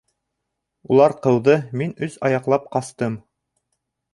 [0.95, 3.19] Улар ҡыуҙы, мин өс аяҡлап ҡастым.